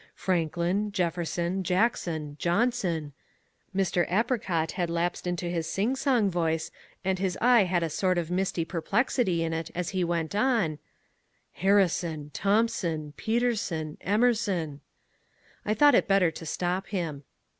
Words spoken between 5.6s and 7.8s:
sing song voice, and his eye